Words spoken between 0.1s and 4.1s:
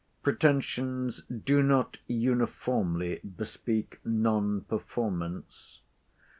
Pretensions do not uniformly bespeak